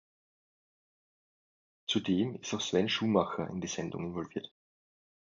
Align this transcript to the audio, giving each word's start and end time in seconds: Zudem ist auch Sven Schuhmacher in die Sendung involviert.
Zudem 1.85 2.33
ist 2.41 2.51
auch 2.55 2.59
Sven 2.61 2.89
Schuhmacher 2.89 3.47
in 3.51 3.61
die 3.61 3.67
Sendung 3.67 4.05
involviert. 4.07 4.51